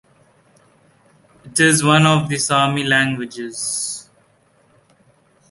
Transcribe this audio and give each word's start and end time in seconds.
It 1.45 1.59
is 1.59 1.83
one 1.83 2.07
of 2.07 2.27
the 2.27 2.33
Sarmi 2.37 2.87
languages. 2.87 4.09